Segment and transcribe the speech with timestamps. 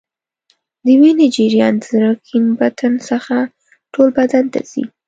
[0.85, 3.35] د وینې جریان د زړه کیڼ بطن څخه
[3.93, 4.83] ټول بدن ته ځي.